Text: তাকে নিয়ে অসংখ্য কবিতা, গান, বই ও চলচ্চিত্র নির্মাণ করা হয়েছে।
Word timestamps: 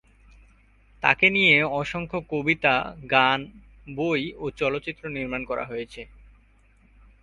তাকে 1.03 1.27
নিয়ে 1.29 1.55
অসংখ্য 1.79 2.19
কবিতা, 2.29 2.75
গান, 3.11 3.39
বই 3.87 4.21
ও 4.37 4.45
চলচ্চিত্র 4.51 5.03
নির্মাণ 5.09 5.41
করা 5.45 5.63
হয়েছে। 5.65 6.01